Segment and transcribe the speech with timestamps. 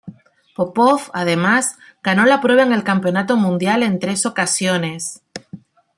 [0.55, 5.21] Popov, además, ganó la prueba en el Campeonato Mundial en tres ocasiones.